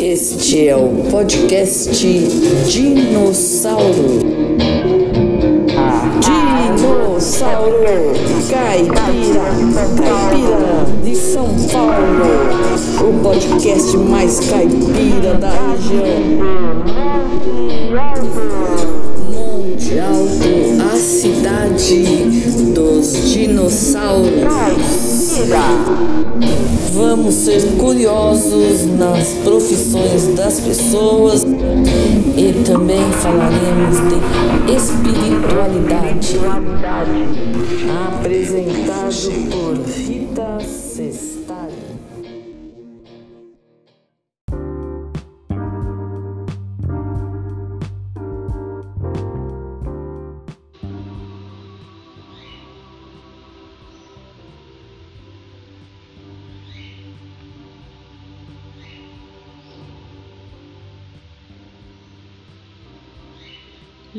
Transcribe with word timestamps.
Este 0.00 0.68
é 0.68 0.74
o 0.74 0.88
podcast 1.10 2.00
Dinossauro. 2.66 4.20
Dinossauro 6.18 7.76
Caipira, 8.50 9.50
Caipira 9.98 10.86
de 11.04 11.14
São 11.14 11.54
Paulo. 11.70 12.24
O 13.06 13.22
podcast 13.22 13.98
mais 13.98 14.40
caipira 14.48 15.34
da 15.34 15.50
região. 15.50 16.64
Cidade 21.04 22.02
dos 22.74 23.30
dinossauros. 23.30 24.32
Vamos 26.94 27.34
ser 27.34 27.62
curiosos 27.76 28.86
nas 28.98 29.28
profissões 29.44 30.34
das 30.34 30.60
pessoas 30.60 31.44
e 31.44 32.64
também 32.64 33.02
falaremos 33.20 33.98
de 34.08 34.72
espiritualidade. 34.74 36.40
Apresentado 38.16 39.30
por 39.50 39.76
Rita 39.86 40.53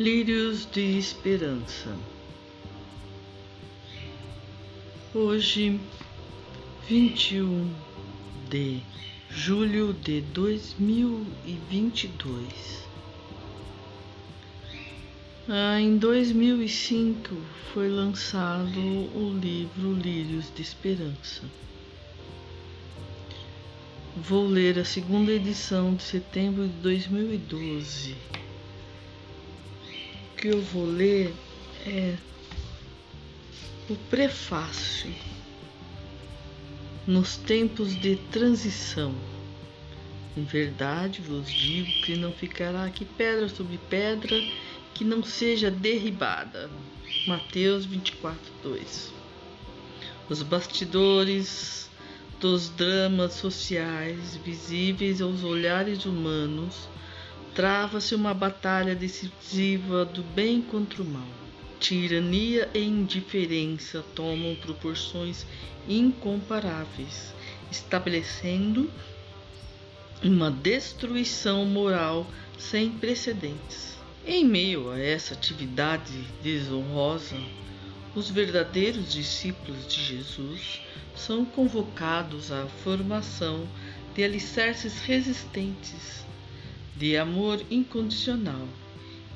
Lírios 0.05 0.69
de 0.71 0.99
Esperança. 0.99 1.97
Hoje, 5.15 5.79
21 6.87 7.73
de 8.47 8.83
julho 9.31 9.93
de 9.93 10.21
2022. 10.21 12.85
Ah, 15.49 15.81
em 15.81 15.97
2005 15.97 17.35
foi 17.73 17.89
lançado 17.89 18.79
o 18.79 19.35
livro 19.41 19.93
Lírios 19.93 20.53
de 20.53 20.61
Esperança. 20.61 21.41
Vou 24.15 24.45
ler 24.45 24.77
a 24.77 24.85
segunda 24.85 25.31
edição 25.31 25.95
de 25.95 26.03
setembro 26.03 26.67
de 26.67 26.75
2012 26.75 28.44
que 30.45 30.51
eu 30.51 30.61
vou 30.61 30.85
ler 30.85 31.33
é 31.87 32.15
o 33.89 33.95
prefácio. 34.11 35.11
Nos 37.07 37.35
tempos 37.35 37.99
de 37.99 38.15
transição, 38.31 39.15
em 40.37 40.43
verdade 40.43 41.19
vos 41.19 41.51
digo 41.51 41.89
que 42.03 42.15
não 42.15 42.31
ficará 42.31 42.85
aqui 42.85 43.05
pedra 43.05 43.49
sobre 43.49 43.79
pedra 43.89 44.39
que 44.93 45.03
não 45.03 45.23
seja 45.23 45.71
derribada. 45.71 46.69
Mateus 47.25 47.85
24, 47.85 48.39
2. 48.61 49.13
Os 50.29 50.43
bastidores 50.43 51.89
dos 52.39 52.69
dramas 52.69 53.33
sociais 53.33 54.35
visíveis 54.45 55.21
aos 55.21 55.43
olhares 55.43 56.05
humanos 56.05 56.87
trava-se 57.55 58.13
uma 58.13 58.33
batalha 58.33 58.93
decisiva 58.93 60.03
do 60.03 60.21
bem 60.21 60.61
contra 60.61 61.01
o 61.01 61.05
mal. 61.05 61.27
Tirania 61.79 62.69
e 62.73 62.79
indiferença 62.79 64.03
tomam 64.13 64.55
proporções 64.55 65.45
incomparáveis, 65.87 67.33
estabelecendo 67.71 68.91
uma 70.21 70.51
destruição 70.51 71.65
moral 71.65 72.27
sem 72.57 72.91
precedentes. 72.91 73.97
Em 74.27 74.43
meio 74.43 74.91
a 74.91 74.99
essa 74.99 75.33
atividade 75.33 76.11
desonrosa, 76.43 77.37
os 78.13 78.29
verdadeiros 78.29 79.13
discípulos 79.13 79.87
de 79.87 80.03
Jesus 80.03 80.81
são 81.15 81.45
convocados 81.45 82.51
à 82.51 82.65
formação 82.83 83.65
de 84.13 84.25
alicerces 84.25 84.99
resistentes 84.99 86.24
de 86.97 87.17
amor 87.17 87.61
incondicional 87.69 88.67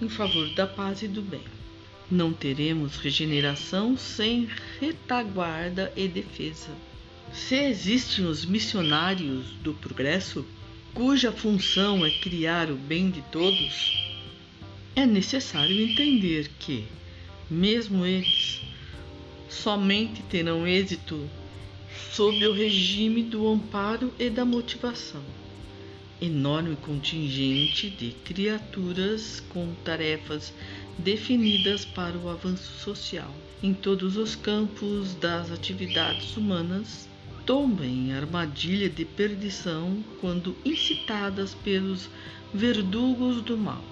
em 0.01 0.07
favor 0.07 0.49
da 0.53 0.65
paz 0.65 1.01
e 1.01 1.07
do 1.07 1.21
bem. 1.21 1.43
Não 2.09 2.31
teremos 2.31 2.95
regeneração 2.95 3.97
sem 3.97 4.47
retaguarda 4.79 5.91
e 5.95 6.07
defesa. 6.07 6.69
Se 7.33 7.55
existem 7.55 8.25
os 8.25 8.45
missionários 8.45 9.45
do 9.61 9.73
progresso, 9.73 10.45
cuja 10.93 11.31
função 11.31 12.05
é 12.05 12.09
criar 12.09 12.71
o 12.71 12.75
bem 12.75 13.11
de 13.11 13.21
todos, 13.23 14.09
é 14.95 15.05
necessário 15.05 15.79
entender 15.79 16.49
que, 16.59 16.85
mesmo 17.49 18.05
eles, 18.05 18.61
somente 19.49 20.23
terão 20.23 20.65
êxito 20.65 21.29
sob 22.11 22.47
o 22.47 22.53
regime 22.53 23.21
do 23.21 23.47
amparo 23.47 24.13
e 24.17 24.29
da 24.29 24.45
motivação 24.45 25.23
enorme 26.21 26.75
contingente 26.75 27.89
de 27.89 28.11
criaturas 28.25 29.41
com 29.49 29.73
tarefas 29.83 30.53
definidas 30.97 31.85
para 31.85 32.17
o 32.17 32.29
avanço 32.29 32.73
social. 32.79 33.33
Em 33.63 33.73
todos 33.73 34.17
os 34.17 34.35
campos 34.35 35.15
das 35.15 35.51
atividades 35.51 36.35
humanas, 36.35 37.09
tombem 37.45 38.13
armadilha 38.13 38.89
de 38.89 39.05
perdição 39.05 40.03
quando 40.19 40.55
incitadas 40.63 41.55
pelos 41.55 42.09
verdugos 42.53 43.41
do 43.41 43.57
mal, 43.57 43.83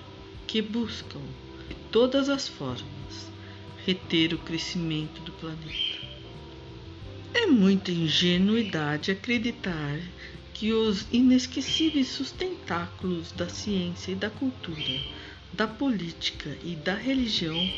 que 0.45 0.61
buscam, 0.61 1.21
de 1.67 1.75
todas 1.91 2.29
as 2.29 2.47
formas, 2.47 3.31
reter 3.85 4.33
o 4.33 4.37
crescimento 4.37 5.21
do 5.21 5.31
planeta. 5.31 6.07
É 7.33 7.45
muita 7.47 7.91
ingenuidade 7.91 9.11
acreditar 9.11 9.99
que 10.57 10.73
os 10.73 11.05
inesquecíveis 11.11 12.07
sustentáculos 12.07 13.31
da 13.31 13.47
ciência 13.47 14.11
e 14.11 14.15
da 14.15 14.27
cultura, 14.27 14.99
da 15.53 15.67
política 15.67 16.57
e 16.63 16.75
da 16.75 16.95
religião 16.95 17.71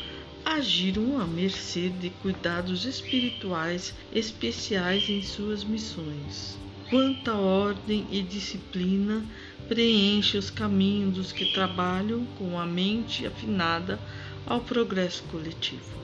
agiram 0.46 1.20
à 1.20 1.26
mercê 1.26 1.90
de 1.90 2.08
cuidados 2.08 2.86
espirituais 2.86 3.94
especiais 4.10 5.10
em 5.10 5.20
suas 5.20 5.62
missões. 5.62 6.58
Quanta 6.88 7.34
ordem 7.34 8.06
e 8.10 8.22
disciplina 8.22 9.26
preenche 9.68 10.38
os 10.38 10.48
caminhos 10.48 11.14
dos 11.14 11.32
que 11.32 11.52
trabalham 11.52 12.24
com 12.38 12.58
a 12.58 12.64
mente 12.64 13.26
afinada 13.26 14.00
ao 14.46 14.60
progresso 14.60 15.22
coletivo 15.24 15.99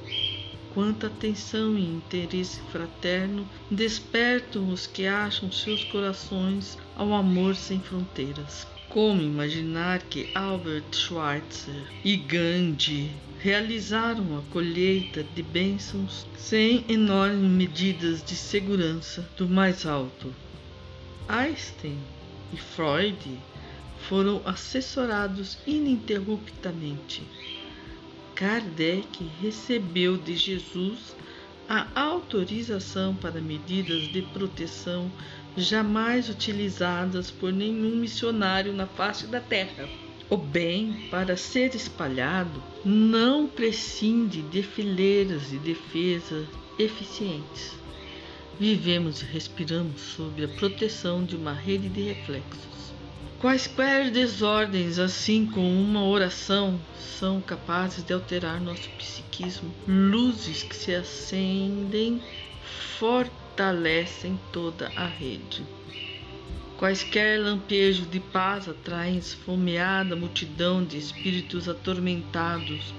quanta 0.76 1.06
atenção 1.06 1.78
e 1.78 1.86
interesse 1.86 2.60
fraterno 2.70 3.48
despertam 3.70 4.68
os 4.68 4.86
que 4.86 5.06
acham 5.06 5.50
seus 5.50 5.82
corações 5.84 6.76
ao 6.94 7.14
amor 7.14 7.56
sem 7.56 7.80
fronteiras. 7.80 8.66
Como 8.90 9.22
imaginar 9.22 10.02
que 10.02 10.28
Albert 10.34 10.84
Schweitzer 10.92 11.82
e 12.04 12.18
Gandhi 12.18 13.10
realizaram 13.38 14.36
a 14.36 14.42
colheita 14.52 15.24
de 15.34 15.42
bênçãos 15.42 16.26
sem 16.36 16.84
enormes 16.90 17.50
medidas 17.50 18.22
de 18.22 18.36
segurança 18.36 19.26
do 19.34 19.48
mais 19.48 19.86
alto? 19.86 20.30
Einstein 21.26 21.98
e 22.52 22.58
Freud 22.58 23.40
foram 24.06 24.42
assessorados 24.44 25.56
ininterruptamente 25.66 27.22
Kardec 28.36 29.24
recebeu 29.40 30.18
de 30.18 30.36
Jesus 30.36 31.16
a 31.66 31.86
autorização 31.98 33.14
para 33.14 33.40
medidas 33.40 34.02
de 34.08 34.20
proteção 34.20 35.10
jamais 35.56 36.28
utilizadas 36.28 37.30
por 37.30 37.50
nenhum 37.50 37.96
missionário 37.96 38.74
na 38.74 38.86
face 38.86 39.26
da 39.26 39.40
terra. 39.40 39.88
O 40.28 40.36
bem, 40.36 41.08
para 41.10 41.34
ser 41.34 41.74
espalhado, 41.74 42.62
não 42.84 43.46
prescinde 43.48 44.42
de 44.42 44.62
fileiras 44.62 45.48
de 45.48 45.58
defesa 45.58 46.46
eficientes. 46.78 47.72
Vivemos 48.60 49.22
e 49.22 49.24
respiramos 49.24 49.98
sob 50.02 50.44
a 50.44 50.48
proteção 50.48 51.24
de 51.24 51.36
uma 51.36 51.54
rede 51.54 51.88
de 51.88 52.02
reflexos. 52.02 52.75
Quaisquer 53.38 54.10
desordens, 54.10 54.98
assim 54.98 55.44
como 55.44 55.68
uma 55.68 56.02
oração, 56.02 56.80
são 56.98 57.38
capazes 57.38 58.02
de 58.02 58.14
alterar 58.14 58.58
nosso 58.58 58.88
psiquismo. 58.90 59.74
Luzes 59.86 60.62
que 60.62 60.74
se 60.74 60.94
acendem 60.94 62.22
fortalecem 62.98 64.40
toda 64.50 64.90
a 64.96 65.04
rede. 65.06 65.62
Quaisquer 66.78 67.38
lampejos 67.38 68.10
de 68.10 68.20
paz 68.20 68.70
atraem 68.70 69.18
esfomeada 69.18 70.16
multidão 70.16 70.82
de 70.82 70.96
espíritos 70.96 71.68
atormentados, 71.68 72.94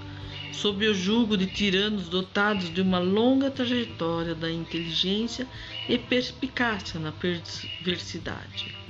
sob 0.52 0.88
o 0.88 0.94
jugo 0.94 1.36
de 1.36 1.48
tiranos 1.48 2.10
dotados 2.10 2.72
de 2.72 2.82
uma 2.82 3.00
longa 3.00 3.50
trajetória 3.50 4.36
da 4.36 4.52
inteligência 4.52 5.48
e 5.90 5.98
perspicácia 5.98 7.00
na 7.00 7.12
perversidade. 7.12 8.87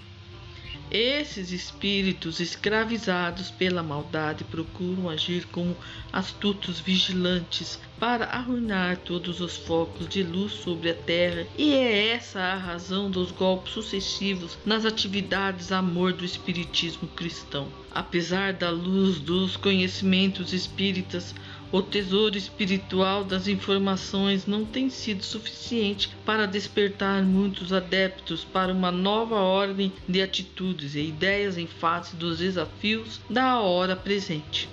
Esses 0.89 1.51
espíritos 1.51 2.39
escravizados 2.39 3.51
pela 3.51 3.84
maldade 3.84 4.45
procuram 4.45 5.10
agir 5.10 5.45
como 5.48 5.75
astutos 6.13 6.80
vigilantes 6.80 7.78
para 8.00 8.25
arruinar 8.25 8.95
todos 8.98 9.42
os 9.42 9.57
focos 9.57 10.07
de 10.07 10.24
luz 10.24 10.54
sobre 10.54 10.92
a 10.92 10.94
terra, 10.94 11.45
e 11.57 11.74
é 11.74 12.07
essa 12.10 12.39
a 12.39 12.56
razão 12.56 13.12
dos 13.12 13.31
golpes 13.31 13.74
sucessivos 13.74 14.57
nas 14.66 14.86
atividades 14.86 15.74
amor 15.74 16.13
do 16.13 16.24
espiritismo 16.24 17.07
cristão. 17.10 17.68
Apesar 17.92 18.54
da 18.54 18.69
luz 18.69 19.19
dos 19.19 19.57
conhecimentos 19.57 20.54
espíritas, 20.54 21.36
o 21.72 21.81
tesouro 21.81 22.38
espiritual 22.38 23.25
das 23.25 23.48
informações 23.48 24.46
não 24.46 24.64
tem 24.64 24.90
sido 24.90 25.24
suficiente 25.24 26.10
para 26.25 26.46
despertar 26.46 27.22
muitos 27.24 27.74
adeptos 27.74 28.44
para 28.46 28.72
uma 28.72 28.92
nova 28.92 29.36
ordem 29.36 29.92
de 30.08 30.22
atitudes 30.22 30.96
e 30.96 31.02
ideias 31.02 31.58
em 31.58 31.68
face 31.68 32.16
dos 32.16 32.38
desafios 32.38 33.19
da 33.30 33.60
hora 33.60 33.96
presente. 33.96 34.69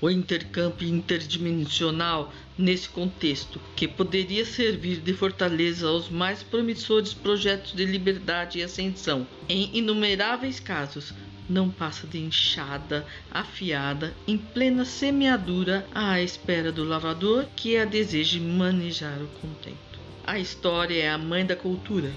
O 0.00 0.10
intercâmbio 0.10 0.88
interdimensional 0.88 2.32
nesse 2.56 2.88
contexto, 2.88 3.60
que 3.76 3.86
poderia 3.86 4.44
servir 4.44 4.98
de 4.98 5.12
fortaleza 5.12 5.88
aos 5.88 6.08
mais 6.08 6.42
promissores 6.42 7.14
projetos 7.14 7.72
de 7.72 7.84
liberdade 7.84 8.58
e 8.58 8.62
ascensão, 8.62 9.26
em 9.48 9.70
inumeráveis 9.76 10.58
casos, 10.58 11.12
não 11.48 11.70
passa 11.70 12.06
de 12.06 12.18
enxada 12.18 13.06
afiada 13.30 14.14
em 14.26 14.36
plena 14.36 14.84
semeadura 14.84 15.86
à 15.94 16.20
espera 16.20 16.70
do 16.70 16.84
lavrador 16.84 17.46
que 17.56 17.76
a 17.76 17.84
deseje 17.84 18.38
manejar 18.38 19.18
o 19.22 19.28
contento. 19.40 19.98
A 20.24 20.38
história 20.38 21.02
é 21.02 21.08
a 21.08 21.16
mãe 21.16 21.46
da 21.46 21.56
cultura. 21.56 22.10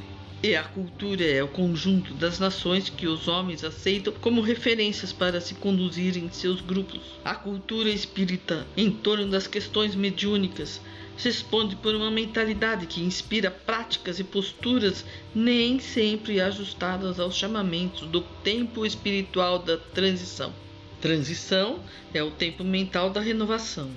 E 0.44 0.56
a 0.56 0.64
cultura 0.64 1.24
é 1.24 1.44
o 1.44 1.48
conjunto 1.48 2.16
das 2.16 2.40
nações 2.40 2.90
que 2.90 3.06
os 3.06 3.28
homens 3.28 3.64
aceitam 3.64 4.12
como 4.12 4.42
referências 4.42 5.14
para 5.14 5.40
se 5.40 5.54
conduzirem 5.54 6.26
em 6.26 6.32
seus 6.32 6.62
grupos. 6.62 7.00
A 7.24 7.36
cultura 7.36 7.90
espírita, 7.90 8.66
em 8.76 8.90
torno 8.90 9.30
das 9.30 9.46
questões 9.46 9.94
mediúnicas, 9.94 10.82
responde 11.16 11.76
por 11.76 11.94
uma 11.94 12.10
mentalidade 12.10 12.88
que 12.88 13.04
inspira 13.04 13.52
práticas 13.52 14.20
e 14.20 14.24
posturas 14.24 15.06
nem 15.36 15.80
sempre 15.80 16.42
ajustadas 16.42 17.20
aos 17.20 17.36
chamamentos 17.36 18.08
do 18.08 18.22
tempo 18.22 18.84
espiritual 18.84 19.60
da 19.60 19.78
transição. 19.78 20.52
Transição 21.00 21.80
é 22.16 22.24
o 22.24 22.32
tempo 22.32 22.64
mental 22.64 23.12
da 23.12 23.22
renovação, 23.22 23.92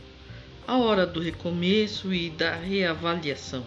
a 0.66 0.76
hora 0.76 1.06
do 1.06 1.20
recomeço 1.20 2.12
e 2.12 2.28
da 2.28 2.54
reavaliação. 2.54 3.64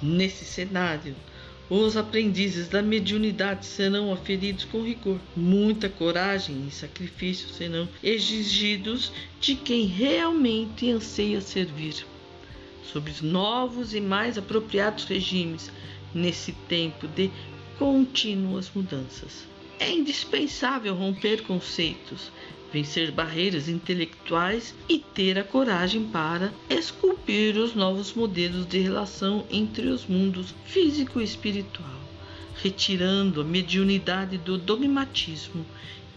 Nesse 0.00 0.44
cenário, 0.44 1.16
os 1.68 1.96
aprendizes 1.96 2.68
da 2.68 2.80
mediunidade 2.80 3.66
serão 3.66 4.12
aferidos 4.12 4.64
com 4.64 4.82
rigor. 4.82 5.18
Muita 5.36 5.88
coragem 5.88 6.66
e 6.68 6.70
sacrifício 6.70 7.48
serão 7.48 7.88
exigidos 8.02 9.12
de 9.40 9.56
quem 9.56 9.86
realmente 9.86 10.90
anseia 10.90 11.40
servir 11.40 12.06
sobre 12.84 13.10
os 13.10 13.20
novos 13.20 13.94
e 13.94 14.00
mais 14.00 14.38
apropriados 14.38 15.04
regimes 15.04 15.70
nesse 16.14 16.52
tempo 16.52 17.08
de 17.08 17.30
contínuas 17.78 18.70
mudanças. 18.74 19.44
É 19.78 19.90
indispensável 19.90 20.94
romper 20.94 21.42
conceitos, 21.42 22.30
vencer 22.76 23.10
barreiras 23.10 23.70
intelectuais 23.70 24.74
e 24.86 24.98
ter 24.98 25.38
a 25.38 25.44
coragem 25.44 26.04
para 26.04 26.52
esculpir 26.68 27.56
os 27.56 27.74
novos 27.74 28.12
modelos 28.12 28.68
de 28.68 28.78
relação 28.80 29.46
entre 29.50 29.86
os 29.86 30.04
mundos 30.04 30.54
físico 30.66 31.18
e 31.18 31.24
espiritual, 31.24 31.98
retirando 32.62 33.40
a 33.40 33.44
mediunidade 33.44 34.36
do 34.36 34.58
dogmatismo 34.58 35.64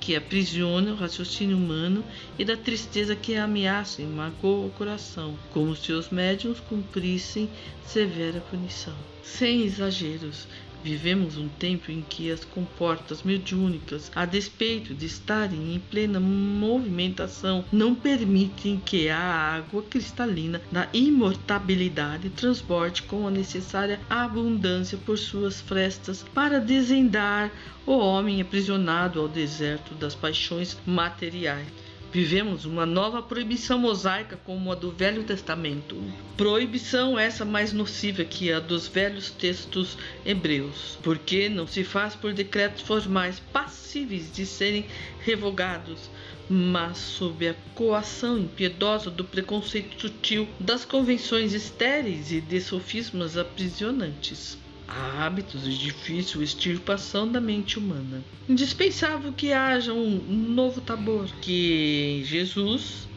que 0.02 0.18
aprisiona 0.18 0.92
o 0.92 0.96
raciocínio 0.96 1.56
humano 1.56 2.04
e 2.38 2.44
da 2.44 2.58
tristeza 2.58 3.16
que 3.16 3.36
ameaça 3.36 4.02
e 4.02 4.06
magoa 4.06 4.68
o 4.68 4.72
coração, 4.72 5.40
como 5.54 5.74
se 5.78 5.94
os 5.94 6.10
médiuns 6.10 6.60
cumprissem 6.60 7.50
severa 7.86 8.42
punição. 8.52 8.96
Sem 9.24 9.64
exageros, 9.64 10.46
Vivemos 10.84 11.38
um 11.38 11.50
tempo 11.50 11.92
em 11.92 12.02
que 12.02 12.32
as 12.32 12.46
comportas 12.46 13.24
mediúnicas, 13.24 14.10
a 14.16 14.26
despeito 14.26 14.94
de 14.94 15.06
estarem 15.06 15.76
em 15.76 15.80
plena 15.80 16.20
movimentação, 16.20 17.66
não 17.72 17.94
permitem 17.94 18.82
que 18.84 19.10
a 19.10 19.20
água 19.20 19.84
cristalina 19.84 20.62
da 20.72 20.88
imortabilidade 20.94 22.30
transborde 22.30 23.04
com 23.04 23.28
a 23.28 23.32
necessária 23.32 24.00
abundância 24.10 24.98
por 24.98 25.18
suas 25.18 25.60
frestas 25.60 26.24
para 26.34 26.60
desendar 26.60 27.52
o 27.86 27.98
homem 27.98 28.42
aprisionado 28.42 29.20
ao 29.20 29.28
deserto 29.28 29.94
das 29.96 30.16
paixões 30.16 30.78
materiais. 30.86 31.68
Vivemos 32.12 32.66
uma 32.66 32.88
nova 32.88 33.22
proibição 33.22 33.78
mosaica 33.78 34.36
como 34.36 34.72
a 34.72 34.76
do 34.76 34.92
Velho 34.92 35.24
Testamento. 35.24 35.96
Proibição 36.36 37.20
essa 37.20 37.46
mais 37.46 37.72
nociva 37.72 38.24
que 38.24 38.52
a 38.52 38.60
dos 38.60 38.88
velhos 38.88 39.30
textos 39.30 39.96
hebreus, 40.26 40.98
porque 41.04 41.48
não 41.50 41.68
se 41.68 41.84
faz 41.84 42.16
por 42.16 42.34
decretos 42.34 42.82
formais 42.82 43.40
passíveis 43.40 44.32
de 44.32 44.44
serem 44.44 44.88
revogados, 45.20 46.10
mas 46.50 46.98
sob 46.98 47.48
a 47.48 47.54
coação 47.76 48.40
impiedosa 48.40 49.12
do 49.12 49.24
preconceito 49.24 50.02
sutil, 50.02 50.48
das 50.60 50.84
convenções 50.84 51.54
estéreis 51.54 52.32
e 52.32 52.42
de 52.42 52.60
sofismas 52.60 53.38
aprisionantes 53.38 54.58
há 54.90 55.26
hábitos 55.26 55.64
de 55.64 55.78
difícil 55.78 56.42
extirpação 56.42 57.32
da 57.32 57.40
mente 57.40 57.78
humana. 57.78 58.24
Indispensável 58.48 59.32
que 59.32 59.54
haja 59.54 59.94
um 59.94 60.18
novo 60.28 60.82
Tabor, 60.82 61.28
que 61.42 62.24
Jesus, 62.26 63.08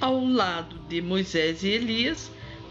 ao 0.00 0.24
lado 0.24 0.76
de 0.88 1.00
Moisés 1.00 1.62
e 1.62 1.68
Elias, 1.68 2.30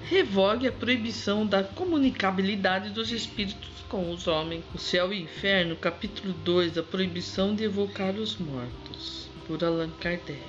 revogue 0.10 0.68
a 0.68 0.72
proibição 0.72 1.46
da 1.46 1.64
comunicabilidade 1.64 2.90
dos 2.90 3.12
espíritos 3.12 3.70
com 3.88 4.12
os 4.12 4.28
homens. 4.28 4.64
O 4.74 4.78
céu 4.78 5.14
e 5.14 5.20
o 5.20 5.24
inferno, 5.24 5.76
capítulo 5.76 6.34
2, 6.44 6.78
a 6.78 6.84
proibição 6.84 7.56
de 7.56 7.64
evocar 7.64 8.16
os 8.16 8.38
mortos, 8.38 9.29
por 9.50 9.64
Allan 9.64 9.90
Kardec. 10.00 10.40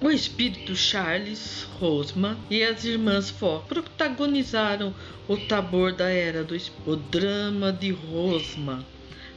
O 0.00 0.10
espírito 0.10 0.74
Charles 0.74 1.68
Rosman 1.78 2.38
e 2.48 2.64
as 2.64 2.86
irmãs 2.86 3.28
Fox 3.28 3.66
protagonizaram 3.68 4.94
o 5.28 5.36
Tabor 5.36 5.92
da 5.92 6.08
Era 6.08 6.42
do 6.42 6.56
O 6.86 6.96
drama 6.96 7.70
de 7.70 7.90
Rosman, 7.90 8.82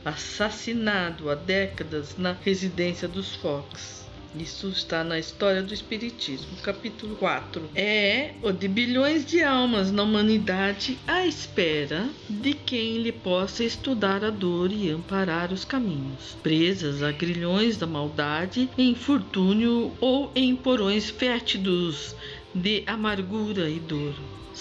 assassinado 0.05 1.29
há 1.29 1.35
décadas 1.35 2.15
na 2.17 2.31
residência 2.31 3.09
dos 3.09 3.35
Fox. 3.35 4.08
Isso 4.37 4.69
está 4.69 5.03
na 5.03 5.17
História 5.17 5.63
do 5.63 5.73
Espiritismo, 5.73 6.55
capítulo 6.61 7.15
4. 7.15 7.71
É 7.73 8.35
o 8.43 8.51
de 8.51 8.67
bilhões 8.67 9.25
de 9.25 9.41
almas 9.41 9.91
na 9.91 10.03
humanidade 10.03 10.99
à 11.07 11.25
espera 11.25 12.07
de 12.29 12.53
quem 12.53 13.01
lhe 13.01 13.11
possa 13.11 13.63
estudar 13.63 14.23
a 14.23 14.29
dor 14.29 14.71
e 14.71 14.91
amparar 14.91 15.51
os 15.51 15.65
caminhos, 15.65 16.37
presas 16.43 17.01
a 17.01 17.11
grilhões 17.11 17.77
da 17.77 17.87
maldade, 17.87 18.69
em 18.77 18.91
infortúnio 18.91 19.91
ou 19.99 20.31
em 20.35 20.55
porões 20.55 21.09
fétidos 21.09 22.15
de 22.53 22.83
amargura 22.85 23.67
e 23.69 23.79
dor. 23.79 24.13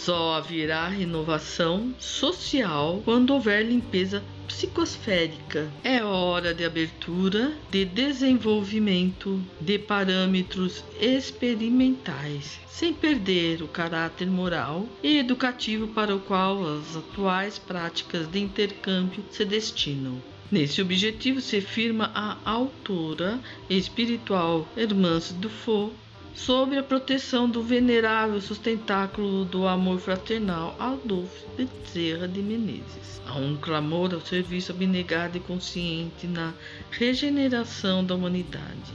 Só 0.05 0.35
haverá 0.35 0.89
renovação 0.89 1.95
social 1.99 3.03
quando 3.05 3.35
houver 3.35 3.63
limpeza 3.65 4.23
psicosférica. 4.47 5.71
É 5.85 6.03
hora 6.03 6.55
de 6.55 6.65
abertura, 6.65 7.53
de 7.71 7.85
desenvolvimento 7.85 9.43
de 9.61 9.79
parâmetros 9.79 10.83
experimentais, 11.01 12.59
sem 12.69 12.95
perder 12.95 13.63
o 13.63 13.69
caráter 13.69 14.29
moral 14.29 14.87
e 15.03 15.19
educativo 15.19 15.89
para 15.89 16.15
o 16.15 16.21
qual 16.21 16.79
as 16.79 16.97
atuais 16.97 17.59
práticas 17.59 18.27
de 18.31 18.39
intercâmbio 18.39 19.25
se 19.31 19.45
destinam. 19.45 20.23
Nesse 20.51 20.81
objetivo 20.81 21.43
se 21.43 21.61
firma 21.61 22.11
a 22.15 22.39
autora 22.45 23.39
espiritual 23.69 24.67
Hermance 24.77 25.35
Dufault 25.35 25.93
sobre 26.39 26.79
a 26.79 26.83
proteção 26.83 27.51
do 27.51 27.63
venerável 27.63 28.41
sustentáculo 28.41 29.45
do 29.45 29.67
amor 29.67 29.99
fraternal 29.99 30.77
Adolfo 30.79 31.47
Bezerra 31.57 32.29
de 32.29 32.41
Menezes. 32.41 33.21
Há 33.27 33.37
um 33.37 33.57
clamor 33.57 34.15
ao 34.15 34.21
serviço 34.21 34.71
abnegado 34.71 35.37
e 35.37 35.41
consciente 35.41 36.27
na 36.27 36.55
regeneração 36.91 38.05
da 38.05 38.15
humanidade. 38.15 38.95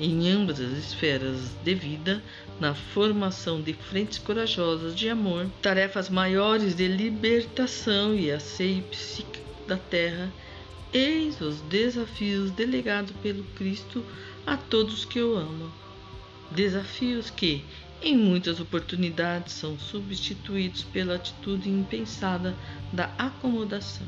Em 0.00 0.30
ambas 0.30 0.58
as 0.58 0.72
esferas 0.72 1.50
de 1.62 1.74
vida, 1.74 2.22
na 2.58 2.74
formação 2.74 3.60
de 3.60 3.74
frentes 3.74 4.18
corajosas 4.18 4.96
de 4.96 5.10
amor, 5.10 5.46
tarefas 5.60 6.08
maiores 6.08 6.74
de 6.74 6.88
libertação 6.88 8.14
e 8.14 8.30
asseio 8.30 8.82
psíquico 8.84 9.44
da 9.68 9.76
terra 9.76 10.32
Eis 10.92 11.40
os 11.40 11.62
desafios 11.62 12.50
delegados 12.50 13.12
pelo 13.22 13.44
Cristo 13.56 14.04
a 14.46 14.58
todos 14.58 15.06
que 15.06 15.22
o 15.22 15.36
amam. 15.36 15.81
Desafios 16.54 17.30
que, 17.30 17.64
em 18.02 18.16
muitas 18.16 18.60
oportunidades, 18.60 19.54
são 19.54 19.78
substituídos 19.78 20.82
pela 20.84 21.14
atitude 21.14 21.70
impensada 21.70 22.54
da 22.92 23.06
acomodação 23.16 24.06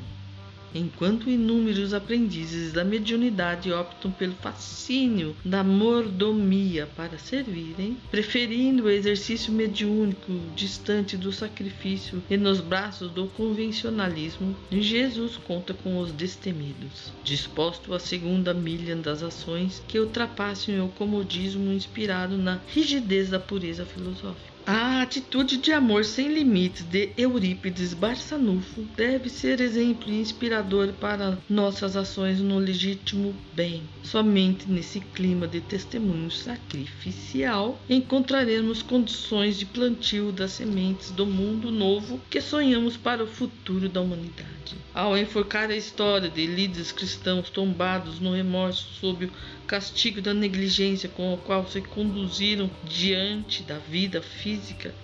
enquanto 0.74 1.30
inúmeros 1.30 1.94
aprendizes 1.94 2.72
da 2.72 2.84
mediunidade 2.84 3.72
optam 3.72 4.10
pelo 4.10 4.34
fascínio 4.34 5.36
da 5.44 5.62
mordomia 5.62 6.88
para 6.96 7.18
servirem, 7.18 7.96
preferindo 8.10 8.84
o 8.84 8.90
exercício 8.90 9.52
mediúnico 9.52 10.32
distante 10.56 11.16
do 11.16 11.32
sacrifício 11.32 12.22
e 12.28 12.36
nos 12.36 12.60
braços 12.60 13.10
do 13.10 13.28
convencionalismo, 13.28 14.56
Jesus 14.70 15.36
conta 15.36 15.72
com 15.72 15.98
os 15.98 16.10
destemidos, 16.10 17.12
disposto 17.22 17.94
à 17.94 18.00
segunda 18.00 18.52
milha 18.52 18.96
das 18.96 19.22
ações 19.22 19.82
que 19.86 19.98
ultrapassem 19.98 20.80
o 20.80 20.88
comodismo 20.88 21.72
inspirado 21.72 22.36
na 22.36 22.60
rigidez 22.66 23.30
da 23.30 23.38
pureza 23.38 23.84
filosófica. 23.84 24.53
A 24.66 25.02
atitude 25.02 25.58
de 25.58 25.72
amor 25.72 26.06
sem 26.06 26.32
limites 26.32 26.84
de 26.84 27.10
Eurípides 27.18 27.92
Barçanufo 27.92 28.80
deve 28.96 29.28
ser 29.28 29.60
exemplo 29.60 30.10
inspirador 30.10 30.94
para 30.94 31.36
nossas 31.50 31.94
ações 31.96 32.40
no 32.40 32.58
legítimo 32.58 33.34
bem. 33.52 33.82
Somente 34.02 34.64
nesse 34.66 35.00
clima 35.00 35.46
de 35.46 35.60
testemunho 35.60 36.30
sacrificial 36.30 37.78
encontraremos 37.90 38.80
condições 38.80 39.58
de 39.58 39.66
plantio 39.66 40.32
das 40.32 40.52
sementes 40.52 41.10
do 41.10 41.26
mundo 41.26 41.70
novo 41.70 42.18
que 42.30 42.40
sonhamos 42.40 42.96
para 42.96 43.22
o 43.22 43.26
futuro 43.26 43.86
da 43.86 44.00
humanidade. 44.00 44.54
Ao 44.94 45.18
enforcar 45.18 45.70
a 45.70 45.76
história 45.76 46.30
de 46.30 46.46
líderes 46.46 46.90
cristãos 46.90 47.50
tombados 47.50 48.18
no 48.18 48.32
remorso 48.32 48.94
sob 48.98 49.26
o 49.26 49.30
castigo 49.66 50.22
da 50.22 50.32
negligência 50.32 51.08
com 51.08 51.34
a 51.34 51.36
qual 51.36 51.66
se 51.66 51.82
conduziram 51.82 52.70
diante 52.84 53.62
da 53.62 53.78
vida 53.78 54.22
física, 54.22 54.53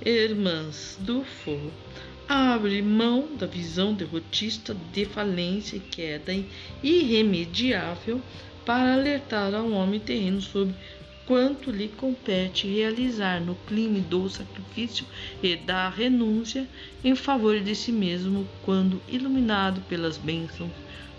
irmãs 0.05 0.99
do 1.01 1.25
fogo, 1.25 1.73
abre 2.29 2.81
mão 2.81 3.29
da 3.37 3.47
visão 3.47 3.93
derrotista 3.93 4.77
de 4.93 5.05
falência 5.05 5.77
e 5.77 5.81
queda 5.81 6.33
irremediável 6.83 8.21
para 8.65 8.95
alertar 8.95 9.55
ao 9.55 9.71
homem 9.73 9.99
terreno 9.99 10.41
sobre 10.41 10.75
quanto 11.27 11.71
lhe 11.71 11.89
compete 11.89 12.67
realizar 12.67 13.41
no 13.41 13.55
clima 13.67 14.01
do 14.01 14.29
sacrifício 14.29 15.07
e 15.43 15.57
da 15.57 15.89
renúncia 15.89 16.69
em 17.05 17.15
favor 17.15 17.61
de 17.61 17.75
si 17.75 17.93
mesmo 17.93 18.49
quando 18.63 19.01
iluminado 19.09 19.81
pelas 19.83 20.17
bênçãos 20.17 20.73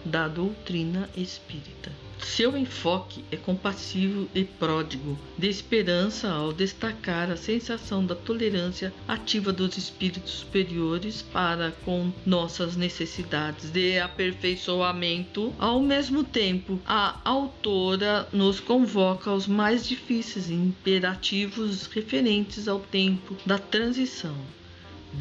da 0.03 0.27
doutrina 0.27 1.09
espírita. 1.15 1.91
Seu 2.23 2.55
enfoque 2.55 3.25
é 3.31 3.35
compassivo 3.35 4.29
e 4.33 4.43
pródigo, 4.43 5.17
de 5.37 5.49
esperança 5.49 6.29
ao 6.29 6.53
destacar 6.53 7.31
a 7.31 7.35
sensação 7.35 8.05
da 8.05 8.15
tolerância 8.15 8.93
ativa 9.07 9.51
dos 9.51 9.75
espíritos 9.75 10.31
superiores 10.31 11.21
para 11.21 11.71
com 11.83 12.11
nossas 12.25 12.75
necessidades 12.75 13.71
de 13.71 13.99
aperfeiçoamento. 13.99 15.53
Ao 15.57 15.81
mesmo 15.81 16.23
tempo, 16.23 16.79
a 16.85 17.19
autora 17.25 18.27
nos 18.31 18.59
convoca 18.59 19.31
aos 19.31 19.47
mais 19.47 19.87
difíceis 19.87 20.49
imperativos 20.49 21.87
referentes 21.87 22.67
ao 22.67 22.79
tempo 22.79 23.35
da 23.45 23.57
transição. 23.57 24.35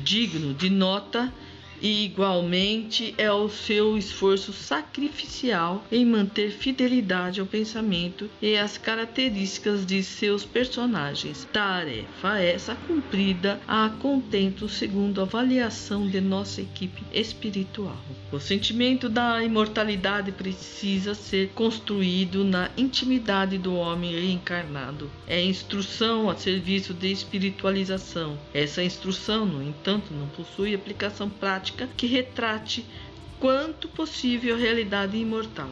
Digno 0.05 0.55
de 0.55 0.71
nota 0.71 1.33
e 1.81 2.05
igualmente 2.05 3.15
é 3.17 3.31
o 3.33 3.49
seu 3.49 3.97
esforço 3.97 4.53
sacrificial 4.53 5.85
em 5.91 6.05
manter 6.05 6.51
fidelidade 6.51 7.41
ao 7.41 7.47
pensamento 7.47 8.29
e 8.41 8.57
às 8.57 8.77
características 8.77 9.87
de 9.87 10.03
seus 10.03 10.45
personagens. 10.45 11.49
Tarefa 11.53 12.39
essa 12.39 12.75
cumprida 12.75 13.61
a 13.67 13.91
contento 14.01 14.69
segundo 14.69 15.21
a 15.21 15.25
avaliação 15.25 16.07
de 16.07 16.21
nossa 16.21 16.61
equipe 16.61 17.03
espiritual. 17.13 17.97
O 18.31 18.39
sentimento 18.39 19.09
da 19.09 19.43
imortalidade 19.43 20.33
precisa 20.33 21.15
ser 21.15 21.51
construído 21.55 22.45
na 22.45 22.71
intimidade 22.77 23.59
do 23.59 23.75
homem 23.75 24.13
reencarnado. 24.13 25.11
É 25.27 25.43
instrução 25.43 26.31
a 26.31 26.37
serviço 26.37 26.95
de 26.95 27.11
espiritualização. 27.11 28.39
Essa 28.55 28.83
instrução, 28.83 29.47
no 29.47 29.63
entanto, 29.63 30.13
não 30.13 30.27
possui 30.29 30.75
aplicação 30.75 31.29
prática 31.29 31.70
prática 31.71 31.89
que 31.97 32.07
retrate 32.07 32.85
quanto 33.39 33.89
possível 33.89 34.55
a 34.55 34.59
realidade 34.59 35.17
imortal. 35.17 35.71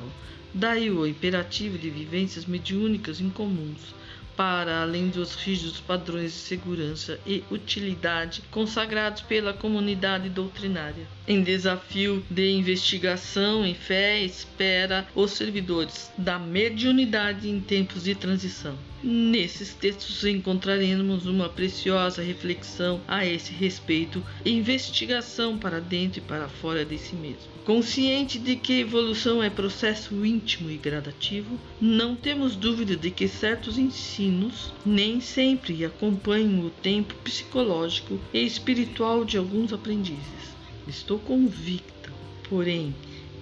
Daí 0.55 0.90
o 0.90 1.07
imperativo 1.07 1.76
de 1.76 1.90
vivências 1.90 2.47
mediúnicas 2.47 3.21
incomuns, 3.21 3.95
para 4.38 4.83
além 4.83 5.09
dos 5.09 5.35
rígidos 5.35 5.80
padrões 5.80 6.33
de 6.33 6.38
segurança 6.38 7.18
e 7.26 7.42
utilidade 7.50 8.40
consagrados 8.52 9.21
pela 9.23 9.52
comunidade 9.52 10.28
doutrinária. 10.28 11.09
Em 11.26 11.42
desafio 11.42 12.25
de 12.30 12.49
investigação 12.52 13.66
e 13.66 13.75
fé, 13.75 14.23
espera 14.23 15.09
os 15.12 15.33
servidores 15.33 16.12
da 16.16 16.38
mediunidade 16.38 17.50
em 17.50 17.59
tempos 17.59 18.04
de 18.04 18.14
transição. 18.14 18.78
Nesses 19.02 19.75
textos 19.75 20.25
encontraremos 20.25 21.26
uma 21.26 21.49
preciosa 21.49 22.23
reflexão 22.23 23.00
a 23.09 23.26
esse 23.26 23.52
respeito 23.52 24.25
investigação 24.45 25.59
para 25.59 25.80
dentro 25.80 26.21
e 26.21 26.23
para 26.23 26.49
fora 26.49 26.85
de 26.85 26.97
si 26.97 27.16
mesmo. 27.16 27.57
Consciente 27.68 28.38
de 28.38 28.56
que 28.56 28.80
evolução 28.80 29.42
é 29.42 29.50
processo 29.50 30.25
íntimo 30.25 30.70
e 30.70 30.78
gradativo, 30.78 31.60
não 31.78 32.16
temos 32.16 32.56
dúvida 32.56 32.96
de 32.96 33.10
que 33.10 33.28
certos 33.28 33.76
ensinos 33.76 34.72
nem 34.87 35.20
sempre 35.20 35.84
acompanham 35.84 36.64
o 36.64 36.70
tempo 36.70 37.14
psicológico 37.16 38.18
e 38.32 38.42
espiritual 38.42 39.22
de 39.22 39.37
alguns 39.37 39.70
aprendizes. 39.70 40.56
Estou 40.87 41.18
convicta, 41.18 42.10
porém, 42.48 42.94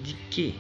de 0.03 0.15
que 0.29 0.57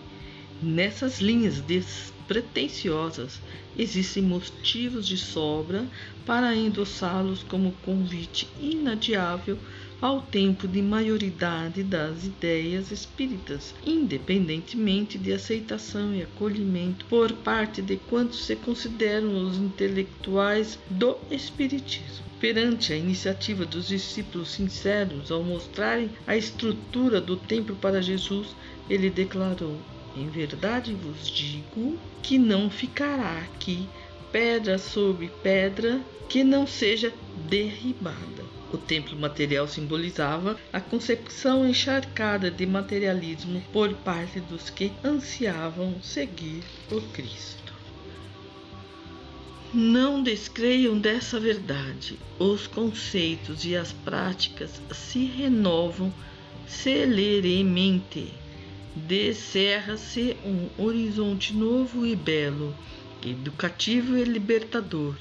nessas 0.62 1.20
linhas 1.20 1.60
despretensiosas 1.60 3.40
existem 3.76 4.22
motivos 4.22 5.08
de 5.08 5.18
sobra 5.18 5.88
para 6.24 6.54
endossá-los 6.54 7.42
como 7.42 7.72
convite 7.84 8.46
inadiável 8.60 9.58
ao 10.00 10.20
tempo 10.20 10.68
de 10.68 10.82
maioridade 10.82 11.82
das 11.82 12.24
ideias 12.24 12.90
espíritas, 12.90 13.74
independentemente 13.84 15.18
de 15.18 15.32
aceitação 15.32 16.14
e 16.14 16.22
acolhimento 16.22 17.04
por 17.06 17.32
parte 17.32 17.80
de 17.80 17.96
quantos 17.96 18.44
se 18.44 18.56
consideram 18.56 19.46
os 19.46 19.56
intelectuais 19.56 20.78
do 20.90 21.16
espiritismo. 21.30 22.24
Perante 22.38 22.92
a 22.92 22.96
iniciativa 22.96 23.64
dos 23.64 23.88
discípulos 23.88 24.50
sinceros 24.50 25.30
ao 25.30 25.42
mostrarem 25.42 26.10
a 26.26 26.36
estrutura 26.36 27.20
do 27.20 27.36
templo 27.36 27.74
para 27.76 28.02
Jesus, 28.02 28.48
ele 28.90 29.08
declarou: 29.08 29.80
em 30.16 30.28
verdade 30.28 30.94
vos 30.94 31.28
digo 31.28 31.98
que 32.22 32.38
não 32.38 32.70
ficará 32.70 33.38
aqui 33.38 33.88
pedra 34.32 34.78
sobre 34.78 35.30
pedra 35.42 36.00
que 36.28 36.42
não 36.42 36.66
seja 36.66 37.12
derribada. 37.48 38.45
O 38.76 38.78
templo 38.78 39.16
material 39.16 39.66
simbolizava 39.66 40.54
a 40.70 40.82
concepção 40.82 41.66
encharcada 41.66 42.50
de 42.50 42.66
materialismo 42.66 43.62
por 43.72 43.94
parte 43.94 44.38
dos 44.38 44.68
que 44.68 44.92
ansiavam 45.02 45.96
seguir 46.02 46.62
o 46.92 47.00
Cristo. 47.00 47.72
Não 49.72 50.22
descreiam 50.22 51.00
dessa 51.00 51.40
verdade. 51.40 52.18
Os 52.38 52.66
conceitos 52.66 53.64
e 53.64 53.74
as 53.74 53.92
práticas 53.92 54.78
se 54.92 55.24
renovam 55.24 56.12
celeremente 56.68 58.30
descerra-se 58.94 60.36
um 60.44 60.68
horizonte 60.76 61.54
novo 61.54 62.04
e 62.04 62.14
belo, 62.14 62.74
educativo 63.24 64.18
e 64.18 64.24
libertador, 64.24 65.16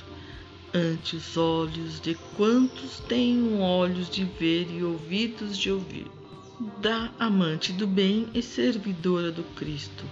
ante 0.73 1.15
os 1.15 1.37
olhos 1.37 1.99
de 1.99 2.15
quantos 2.35 2.99
têm 3.01 3.59
olhos 3.59 4.09
de 4.09 4.25
ver 4.25 4.67
e 4.69 4.83
ouvidos 4.83 5.57
de 5.57 5.71
ouvir. 5.71 6.07
Da 6.81 7.11
amante 7.19 7.73
do 7.73 7.85
bem 7.85 8.27
e 8.33 8.41
servidora 8.41 9.31
do 9.31 9.43
Cristo, 9.55 10.05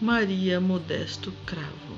Maria 0.00 0.60
Modesto 0.60 1.32
Cravo. 1.44 1.96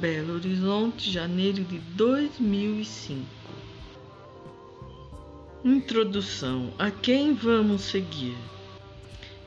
Belo 0.00 0.34
Horizonte, 0.34 1.10
janeiro 1.10 1.64
de 1.64 1.78
2005. 1.78 3.24
Introdução: 5.64 6.72
A 6.78 6.90
quem 6.90 7.34
vamos 7.34 7.82
seguir? 7.82 8.36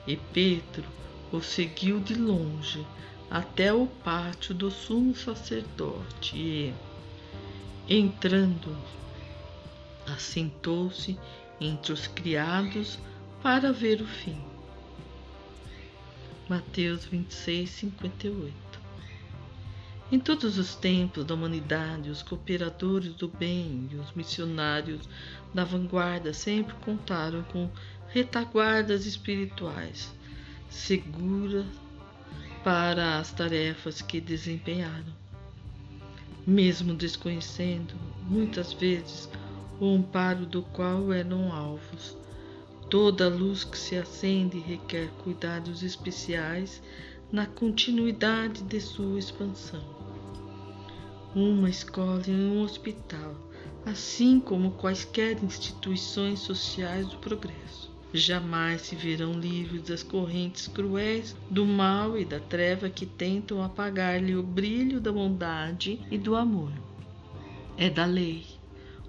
E 0.08 0.18
Pedro 0.18 0.84
o 1.32 1.42
seguiu 1.42 2.00
de 2.00 2.16
longe 2.16 2.86
até 3.30 3.74
o 3.74 3.88
pátio 3.88 4.54
do 4.54 4.70
sumo 4.70 5.16
sacerdote 5.16 6.36
e, 6.36 6.74
entrando, 7.88 8.78
assentou-se 10.08 11.18
entre 11.60 11.94
os 11.94 12.08
criados 12.08 13.00
para 13.42 13.72
ver 13.72 14.02
o 14.02 14.08
fim. 14.08 14.42
Mateus 16.50 17.06
26, 17.06 17.70
58. 17.70 18.72
Em 20.12 20.20
todos 20.20 20.58
os 20.58 20.76
tempos 20.76 21.24
da 21.24 21.34
humanidade, 21.34 22.10
os 22.10 22.22
cooperadores 22.22 23.14
do 23.16 23.30
bem 23.30 23.88
e 23.90 23.96
os 23.96 24.12
missionários 24.12 25.08
da 25.54 25.64
vanguarda 25.64 26.34
sempre 26.34 26.76
contaram 26.76 27.44
com 27.44 27.70
retaguardas 28.10 29.06
espirituais 29.06 30.14
seguras 30.70 31.66
para 32.64 33.20
as 33.20 33.32
tarefas 33.32 34.02
que 34.02 34.20
desempenharam. 34.20 35.21
Mesmo 36.46 36.96
desconhecendo, 36.96 37.94
muitas 38.28 38.74
vezes, 38.74 39.30
o 39.80 39.86
amparo 39.86 40.44
do 40.46 40.64
qual 40.64 41.14
eram 41.14 41.54
alvos, 41.54 42.18
toda 42.90 43.30
luz 43.30 43.64
que 43.64 43.78
se 43.78 43.96
acende 43.96 44.58
requer 44.58 45.10
cuidados 45.24 45.84
especiais 45.84 46.82
na 47.32 47.46
continuidade 47.46 48.64
de 48.64 48.82
sua 48.82 49.20
expansão. 49.20 49.84
Uma 51.36 51.70
escola 51.70 52.24
e 52.28 52.32
um 52.32 52.64
hospital, 52.64 53.36
assim 53.86 54.40
como 54.40 54.72
quaisquer 54.72 55.44
instituições 55.44 56.40
sociais 56.40 57.08
do 57.08 57.18
progresso 57.18 57.91
Jamais 58.14 58.82
se 58.82 58.96
verão 58.96 59.32
livres 59.40 59.84
das 59.84 60.04
correntes 60.04 60.68
cruéis 60.68 61.36
do 61.50 61.66
mal 61.66 62.18
e 62.18 62.26
da 62.26 62.42
treva 62.42 62.90
que 62.90 63.06
tentam 63.06 63.64
apagar-lhe 63.64 64.36
o 64.36 64.44
brilho 64.44 65.00
da 65.00 65.14
bondade 65.14 66.00
e 66.12 66.18
do 66.18 66.36
amor. 66.36 66.74
É 67.78 67.90
da 67.90 68.06
lei. 68.06 68.44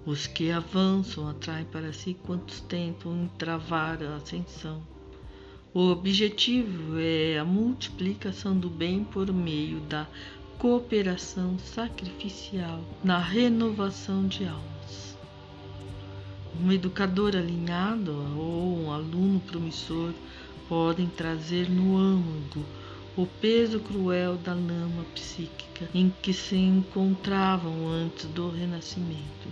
Os 0.06 0.28
que 0.28 0.52
avançam 0.52 1.28
atraem 1.28 1.64
para 1.64 1.92
si 1.92 2.14
quantos 2.14 2.60
tentam 2.60 3.24
entravar 3.24 4.00
a 4.02 4.16
ascensão. 4.16 4.82
O 5.74 5.90
objetivo 5.90 6.98
é 6.98 7.38
a 7.38 7.44
multiplicação 7.44 8.56
do 8.56 8.70
bem 8.70 9.02
por 9.02 9.32
meio 9.32 9.80
da 9.80 10.06
cooperação 10.58 11.58
sacrificial 11.58 12.84
na 13.02 13.18
renovação 13.18 14.28
de 14.28 14.44
alma 14.44 14.71
um 16.60 16.70
educador 16.70 17.34
alinhado 17.36 18.12
ou 18.36 18.84
um 18.84 18.92
aluno 18.92 19.40
promissor 19.40 20.12
podem 20.68 21.06
trazer 21.06 21.68
no 21.68 21.96
âmago 21.96 22.64
o 23.16 23.26
peso 23.26 23.78
cruel 23.80 24.36
da 24.38 24.54
lama 24.54 25.04
psíquica 25.14 25.88
em 25.94 26.12
que 26.22 26.32
se 26.32 26.56
encontravam 26.56 27.86
antes 27.86 28.24
do 28.26 28.48
renascimento, 28.48 29.48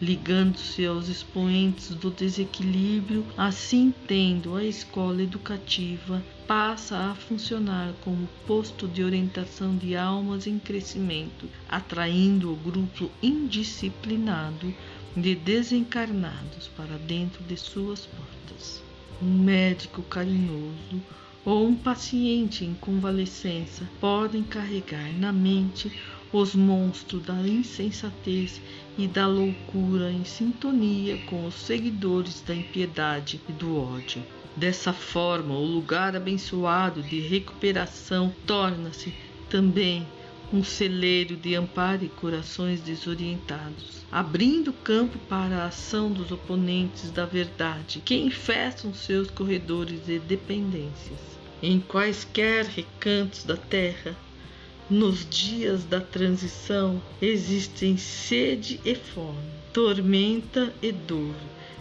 ligando-se 0.00 0.84
aos 0.84 1.08
expoentes 1.08 1.94
do 1.94 2.10
desequilíbrio, 2.10 3.24
assim 3.38 3.92
tendo 4.06 4.54
a 4.54 4.64
escola 4.64 5.22
educativa 5.22 6.22
passa 6.46 6.96
a 6.96 7.14
funcionar 7.14 7.94
como 8.02 8.28
posto 8.46 8.88
de 8.88 9.04
orientação 9.04 9.76
de 9.76 9.96
almas 9.96 10.46
em 10.46 10.58
crescimento, 10.58 11.48
atraindo 11.68 12.52
o 12.52 12.56
grupo 12.56 13.10
indisciplinado 13.22 14.74
de 15.16 15.34
desencarnados 15.34 16.68
para 16.76 16.96
dentro 16.98 17.42
de 17.44 17.56
suas 17.56 18.06
portas. 18.06 18.82
Um 19.20 19.38
médico 19.38 20.02
carinhoso 20.02 21.02
ou 21.44 21.66
um 21.66 21.74
paciente 21.74 22.64
em 22.64 22.74
convalescença 22.74 23.88
podem 24.00 24.42
carregar 24.42 25.12
na 25.18 25.32
mente 25.32 25.90
os 26.32 26.54
monstros 26.54 27.24
da 27.24 27.34
insensatez 27.34 28.60
e 28.96 29.08
da 29.08 29.26
loucura 29.26 30.12
em 30.12 30.24
sintonia 30.24 31.18
com 31.26 31.46
os 31.46 31.54
seguidores 31.54 32.40
da 32.42 32.54
impiedade 32.54 33.40
e 33.48 33.52
do 33.52 33.76
ódio. 33.76 34.22
Dessa 34.56 34.92
forma, 34.92 35.54
o 35.54 35.64
lugar 35.64 36.14
abençoado 36.14 37.02
de 37.02 37.20
recuperação 37.20 38.32
torna-se 38.46 39.12
também 39.48 40.06
um 40.52 40.64
celeiro 40.64 41.36
de 41.36 41.54
amparo 41.54 42.04
e 42.04 42.08
corações 42.08 42.80
desorientados, 42.80 44.04
abrindo 44.10 44.72
campo 44.72 45.18
para 45.28 45.58
a 45.58 45.66
ação 45.66 46.10
dos 46.10 46.32
oponentes 46.32 47.10
da 47.10 47.24
verdade, 47.24 48.02
que 48.04 48.16
infestam 48.16 48.92
seus 48.92 49.30
corredores 49.30 50.04
de 50.04 50.18
dependências. 50.18 51.20
Em 51.62 51.78
quaisquer 51.78 52.64
recantos 52.64 53.44
da 53.44 53.56
terra, 53.56 54.16
nos 54.88 55.28
dias 55.28 55.84
da 55.84 56.00
transição, 56.00 57.00
existem 57.22 57.96
sede 57.96 58.80
e 58.84 58.94
fome, 58.94 59.38
tormenta 59.72 60.74
e 60.82 60.90
dor 60.90 61.34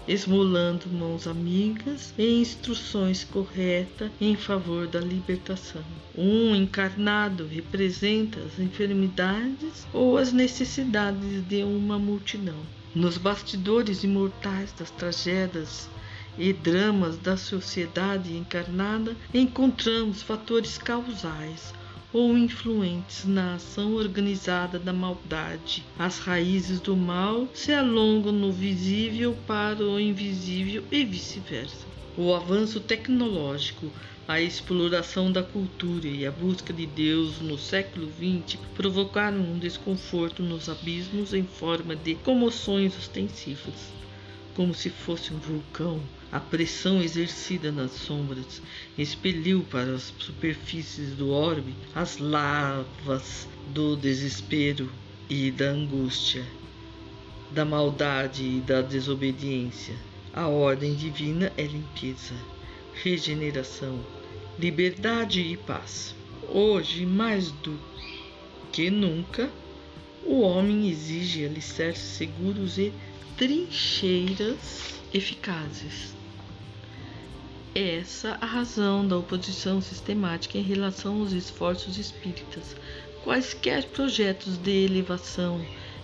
esmolando 0.09 0.89
mãos 0.89 1.27
amigas 1.27 2.11
e 2.17 2.41
instruções 2.41 3.23
corretas 3.23 4.09
em 4.19 4.35
favor 4.35 4.87
da 4.87 4.99
libertação. 4.99 5.83
Um 6.17 6.55
encarnado 6.55 7.45
representa 7.45 8.39
as 8.39 8.57
enfermidades 8.59 9.87
ou 9.93 10.17
as 10.17 10.33
necessidades 10.33 11.47
de 11.47 11.63
uma 11.63 11.99
multidão. 11.99 12.59
Nos 12.95 13.19
bastidores 13.19 14.03
imortais 14.03 14.73
das 14.73 14.89
tragédias 14.89 15.87
e 16.39 16.51
dramas 16.51 17.17
da 17.19 17.37
sociedade 17.37 18.35
encarnada, 18.35 19.15
encontramos 19.31 20.23
fatores 20.23 20.79
causais 20.79 21.71
ou 22.11 22.37
influentes 22.37 23.25
na 23.25 23.55
ação 23.55 23.93
organizada 23.93 24.79
da 24.79 24.91
maldade. 24.91 25.85
As 25.97 26.19
raízes 26.19 26.79
do 26.79 26.95
mal 26.95 27.47
se 27.53 27.73
alongam 27.73 28.31
no 28.31 28.51
visível 28.51 29.37
para 29.45 29.83
o 29.83 29.99
invisível 29.99 30.83
e 30.91 31.03
vice-versa. 31.03 31.85
O 32.17 32.33
avanço 32.33 32.79
tecnológico, 32.79 33.91
a 34.27 34.41
exploração 34.41 35.31
da 35.31 35.43
cultura 35.43 36.07
e 36.07 36.25
a 36.25 36.31
busca 36.31 36.73
de 36.73 36.85
Deus 36.85 37.39
no 37.39 37.57
século 37.57 38.07
XX 38.07 38.59
provocaram 38.75 39.39
um 39.39 39.57
desconforto 39.57 40.43
nos 40.43 40.69
abismos 40.69 41.33
em 41.33 41.43
forma 41.43 41.95
de 41.95 42.15
comoções 42.15 42.97
ostensivas 42.97 43.99
como 44.59 44.73
se 44.73 44.89
fosse 44.89 45.33
um 45.33 45.37
vulcão. 45.37 46.01
A 46.31 46.39
pressão 46.39 47.01
exercida 47.01 47.71
nas 47.71 47.89
sombras 47.91 48.61
expeliu 48.95 49.63
para 49.63 49.95
as 49.95 50.13
superfícies 50.19 51.15
do 51.15 51.31
orbe 51.31 51.73
as 51.95 52.19
lavas 52.19 53.47
do 53.73 53.95
desespero 53.95 54.91
e 55.27 55.49
da 55.49 55.71
angústia, 55.71 56.45
da 57.49 57.65
maldade 57.65 58.43
e 58.43 58.61
da 58.61 58.79
desobediência. 58.79 59.95
A 60.31 60.47
ordem 60.47 60.93
divina 60.93 61.51
é 61.57 61.63
limpeza, 61.63 62.35
regeneração, 62.93 63.99
liberdade 64.59 65.41
e 65.41 65.57
paz. 65.57 66.15
Hoje, 66.47 67.07
mais 67.07 67.49
do 67.51 67.79
que 68.71 68.91
nunca, 68.91 69.49
o 70.23 70.41
homem 70.41 70.89
exige 70.89 71.43
alicerces 71.43 72.03
seguros 72.03 72.77
e 72.77 72.93
trincheiras 73.35 74.93
eficazes. 75.11 76.18
Essa 77.75 78.37
a 78.41 78.45
razão 78.45 79.07
da 79.07 79.15
oposição 79.17 79.79
sistemática 79.79 80.57
em 80.57 80.63
relação 80.63 81.19
aos 81.21 81.31
esforços 81.33 81.97
espíritas. 81.97 82.75
Quaisquer 83.23 83.85
projetos 83.89 84.57
de 84.57 84.85
elevação 84.85 85.61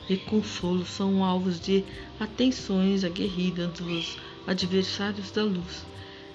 e 0.08 0.16
consolo 0.16 0.86
são 0.86 1.24
alvos 1.24 1.60
de 1.60 1.84
atenções 2.20 3.04
aguerridas 3.04 3.72
dos 3.80 4.18
adversários 4.46 5.32
da 5.32 5.44
luz 5.44 5.84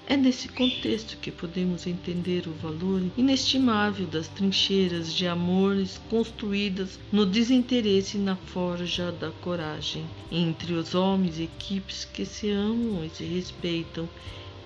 é 0.07 0.17
nesse 0.17 0.49
contexto 0.49 1.15
que 1.17 1.31
podemos 1.31 1.87
entender 1.87 2.45
o 2.45 2.53
valor 2.53 3.01
inestimável 3.15 4.05
das 4.07 4.27
trincheiras 4.27 5.13
de 5.13 5.25
amores 5.25 5.97
construídas 6.09 6.99
no 7.11 7.25
desinteresse 7.25 8.17
e 8.17 8.19
na 8.19 8.35
forja 8.35 9.11
da 9.11 9.31
coragem 9.31 10.03
entre 10.29 10.73
os 10.73 10.93
homens 10.93 11.39
e 11.39 11.43
equipes 11.43 12.03
que 12.03 12.25
se 12.25 12.49
amam 12.49 13.05
e 13.05 13.09
se 13.09 13.23
respeitam 13.23 14.09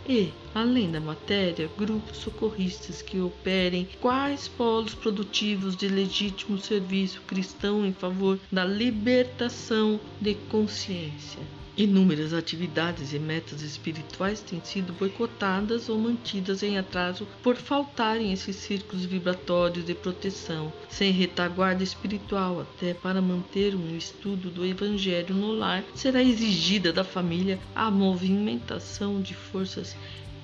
e, 0.08 0.32
além 0.54 0.92
da 0.92 1.00
matéria, 1.00 1.70
grupos 1.78 2.18
socorristas 2.18 3.02
que 3.02 3.20
operem 3.20 3.88
quais 4.00 4.48
polos 4.48 4.94
produtivos 4.94 5.76
de 5.76 5.88
legítimo 5.88 6.58
serviço 6.58 7.22
cristão 7.22 7.86
em 7.86 7.94
favor 7.94 8.40
da 8.52 8.64
libertação 8.64 10.00
de 10.22 10.36
consciência. 10.36 11.65
Inúmeras 11.78 12.32
atividades 12.32 13.12
e 13.12 13.20
metas 13.20 13.62
espirituais 13.62 14.40
têm 14.40 14.64
sido 14.64 14.94
boicotadas 14.94 15.90
ou 15.90 16.00
mantidas 16.00 16.64
em 16.64 16.78
atraso 16.78 17.28
por 17.44 17.58
faltarem 17.58 18.32
esses 18.32 18.56
círculos 18.56 19.04
vibratórios 19.04 19.86
de 19.86 19.94
proteção, 19.94 20.72
sem 20.88 21.12
retaguarda 21.12 21.84
espiritual, 21.84 22.62
até 22.62 22.94
para 22.94 23.22
manter 23.22 23.76
um 23.76 23.94
estudo 23.94 24.50
do 24.50 24.66
Evangelho 24.66 25.36
no 25.36 25.52
lar, 25.52 25.84
será 25.94 26.24
exigida 26.24 26.94
da 26.94 27.04
família 27.04 27.60
a 27.76 27.92
movimentação 27.92 29.22
de 29.22 29.34
forças 29.34 29.98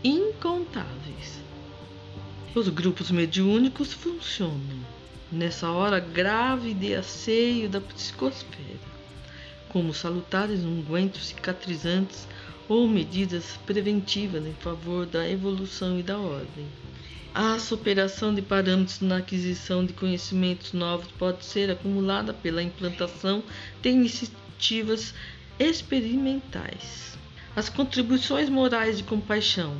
incontáveis. 0.04 1.42
Os 2.54 2.68
grupos 2.68 3.10
mediúnicos 3.10 3.94
funcionam 3.94 4.86
nessa 5.32 5.72
hora 5.72 5.98
grave 5.98 6.74
de 6.74 6.94
asseio 6.94 7.70
da 7.70 7.80
psicosfera 7.80 8.91
como 9.72 9.94
salutares 9.94 10.66
ungüentos 10.66 11.28
cicatrizantes 11.28 12.28
ou 12.68 12.86
medidas 12.90 13.58
preventivas 13.66 14.46
em 14.46 14.54
favor 14.54 15.06
da 15.06 15.30
evolução 15.30 15.98
e 15.98 16.04
da 16.04 16.20
ordem. 16.20 16.68
A 17.34 17.58
superação 17.58 18.36
de 18.36 18.42
parâmetros 18.42 19.00
na 19.00 19.18
aquisição 19.18 19.86
de 19.86 19.94
conhecimentos 19.94 20.74
novos 20.74 21.08
pode 21.18 21.46
ser 21.46 21.72
acumulada 21.72 22.34
pela 22.34 22.62
implantação 22.62 23.42
de 23.82 23.90
iniciativas 23.90 25.14
experimentais. 25.58 27.18
As 27.56 27.70
contribuições 27.70 28.50
morais 28.50 28.98
de 28.98 29.04
compaixão, 29.06 29.78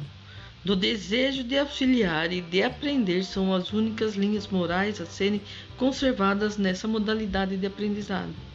do 0.64 0.74
desejo 0.74 1.44
de 1.44 1.58
auxiliar 1.58 2.32
e 2.32 2.40
de 2.40 2.64
aprender 2.64 3.26
são 3.26 3.54
as 3.54 3.74
únicas 3.74 4.16
linhas 4.16 4.48
morais 4.48 5.02
a 5.02 5.06
serem 5.06 5.42
conservadas 5.76 6.58
nessa 6.58 6.88
modalidade 6.88 7.58
de 7.58 7.68
aprendizado. 7.68 8.51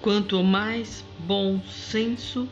Quanto 0.00 0.42
mais 0.44 1.04
bom 1.18 1.60
senso, 1.68 2.48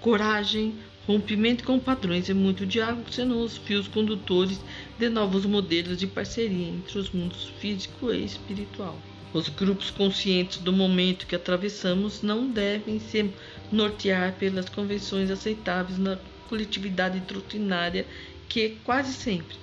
coragem, 0.00 0.74
rompimento 1.06 1.62
com 1.64 1.78
padrões 1.78 2.28
e 2.28 2.34
muito 2.34 2.66
diálogo 2.66 3.10
serão 3.10 3.42
os 3.42 3.56
fios 3.56 3.86
condutores 3.86 4.60
de 4.98 5.08
novos 5.08 5.46
modelos 5.46 5.96
de 5.96 6.06
parceria 6.06 6.68
entre 6.68 6.98
os 6.98 7.10
mundos 7.10 7.52
físico 7.60 8.12
e 8.12 8.24
espiritual. 8.24 8.98
Os 9.32 9.48
grupos 9.48 9.90
conscientes 9.90 10.58
do 10.58 10.72
momento 10.72 11.26
que 11.26 11.36
atravessamos 11.36 12.22
não 12.22 12.50
devem 12.50 12.98
se 12.98 13.30
nortear 13.70 14.32
pelas 14.32 14.68
convenções 14.68 15.30
aceitáveis 15.30 15.98
na 15.98 16.18
coletividade 16.48 17.20
doutrinária 17.20 18.06
que 18.48 18.76
quase 18.82 19.12
sempre 19.12 19.56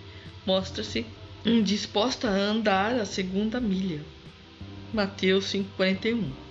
mostra-se 0.45 1.05
indisposta 1.45 2.29
a 2.29 2.35
andar 2.35 2.95
a 2.95 3.05
segunda 3.05 3.59
milha. 3.59 4.01
Mateus 4.93 5.45
5:41. 5.45 6.44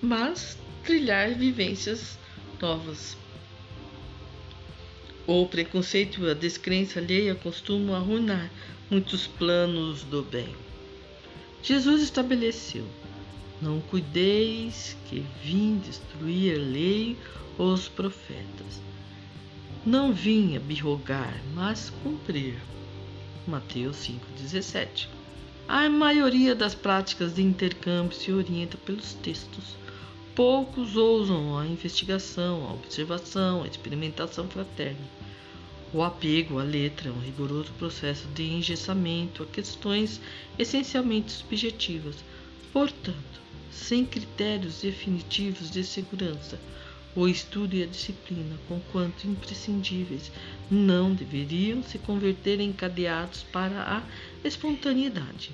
Mas 0.00 0.56
trilhar 0.84 1.34
vivências 1.34 2.18
novas. 2.60 3.16
O 5.26 5.44
preconceito 5.46 6.24
e 6.24 6.30
a 6.30 6.34
descrença 6.34 7.00
alheia 7.00 7.34
costumam 7.34 7.94
arruinar 7.94 8.50
muitos 8.90 9.26
planos 9.26 10.02
do 10.04 10.22
bem. 10.22 10.54
Jesus 11.62 12.00
estabeleceu: 12.02 12.86
Não 13.60 13.80
cuideis 13.80 14.96
que 15.06 15.24
vim 15.42 15.78
destruir 15.78 16.54
a 16.54 16.62
lei 16.62 17.16
ou 17.58 17.72
os 17.72 17.88
profetas. 17.88 18.80
Não 19.84 20.12
vim 20.12 20.56
abirrogar, 20.56 21.42
mas 21.54 21.90
cumprir. 22.02 22.56
Mateus 23.46 23.96
5,17 23.96 25.08
A 25.66 25.88
maioria 25.88 26.54
das 26.54 26.74
práticas 26.74 27.34
de 27.34 27.42
intercâmbio 27.42 28.16
se 28.16 28.32
orienta 28.32 28.76
pelos 28.78 29.14
textos. 29.14 29.76
Poucos 30.38 30.94
ousam 30.94 31.58
a 31.58 31.66
investigação, 31.66 32.64
a 32.64 32.72
observação, 32.72 33.64
a 33.64 33.66
experimentação 33.66 34.46
fraterna. 34.46 35.04
O 35.92 36.00
apego 36.00 36.60
à 36.60 36.62
letra 36.62 37.08
é 37.08 37.12
um 37.12 37.18
rigoroso 37.18 37.72
processo 37.72 38.28
de 38.28 38.44
engessamento 38.44 39.42
a 39.42 39.46
questões 39.46 40.20
essencialmente 40.56 41.32
subjetivas, 41.32 42.14
portanto, 42.72 43.40
sem 43.68 44.04
critérios 44.04 44.80
definitivos 44.80 45.72
de 45.72 45.82
segurança. 45.82 46.56
O 47.16 47.26
estudo 47.26 47.74
e 47.74 47.82
a 47.82 47.86
disciplina, 47.86 48.56
conquanto 48.68 49.24
imprescindíveis, 49.24 50.30
não 50.70 51.14
deveriam 51.14 51.82
se 51.82 51.98
converter 51.98 52.60
em 52.60 52.72
cadeados 52.72 53.42
para 53.42 53.82
a 53.82 54.02
espontaneidade. 54.46 55.50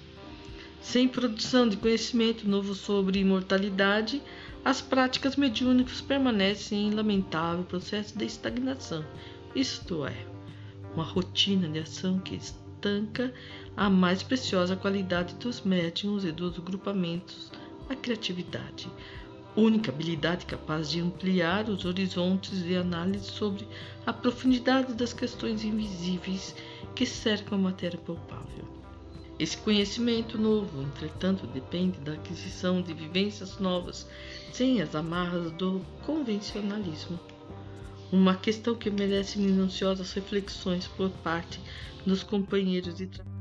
Sem 0.83 1.09
produção 1.09 1.67
de 1.67 1.79
conhecimento 1.79 2.47
novo 2.47 2.75
sobre 2.75 3.19
imortalidade, 3.19 4.21
as 4.65 4.81
práticas 4.81 5.37
mediúnicas 5.37 6.01
permanecem 6.01 6.89
em 6.89 6.95
lamentável 6.95 7.65
processo 7.65 8.17
de 8.17 8.25
estagnação 8.25 9.05
isto 9.55 10.05
é, 10.05 10.27
uma 10.95 11.05
rotina 11.05 11.69
de 11.69 11.79
ação 11.79 12.19
que 12.19 12.35
estanca 12.35 13.33
a 13.77 13.89
mais 13.89 14.21
preciosa 14.21 14.75
qualidade 14.75 15.35
dos 15.37 15.61
médiums 15.61 16.25
e 16.25 16.33
dos 16.33 16.59
grupamentos, 16.59 17.53
a 17.89 17.95
criatividade, 17.95 18.91
única 19.55 19.93
habilidade 19.93 20.45
capaz 20.45 20.91
de 20.91 21.01
ampliar 21.01 21.69
os 21.69 21.85
horizontes 21.85 22.65
de 22.65 22.75
análise 22.75 23.27
sobre 23.27 23.65
a 24.05 24.13
profundidade 24.13 24.93
das 24.95 25.13
questões 25.13 25.63
invisíveis 25.63 26.57
que 26.97 27.07
cercam 27.07 27.57
a 27.57 27.61
matéria 27.61 27.99
palpável. 27.99 28.65
Esse 29.39 29.57
conhecimento 29.57 30.37
novo, 30.37 30.83
entretanto, 30.83 31.47
depende 31.47 31.99
da 32.01 32.15
aquisição 32.15 32.83
de 32.83 32.93
vivências 32.93 33.59
novas, 33.59 34.09
sem 34.55 34.81
as 34.81 34.95
amarras 34.95 35.51
do 35.51 35.85
convencionalismo. 36.07 37.19
Uma 38.13 38.37
questão 38.37 38.77
que 38.77 38.89
merece 38.89 39.37
minuciosas 39.37 40.13
reflexões 40.13 40.87
por 40.87 41.11
parte 41.11 41.61
dos 42.07 42.23
companheiros 42.23 42.95
de 42.95 43.09
trabalho. 43.09 43.35